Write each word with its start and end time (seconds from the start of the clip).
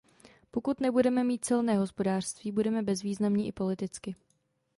Pokud 0.51 0.79
nebudeme 0.79 1.23
mít 1.23 1.45
silné 1.45 1.77
hospodářství, 1.77 2.51
budeme 2.51 2.83
bezvýznamní 2.83 3.47
i 3.47 3.51
politicky. 3.51 4.15